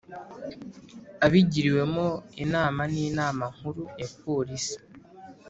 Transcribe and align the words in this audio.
Abigiriwemo 1.25 2.07
inama 2.43 2.81
n 2.93 2.95
inama 3.09 3.43
nkuru 3.55 3.83
ya 3.99 4.07
polisi 4.21 4.75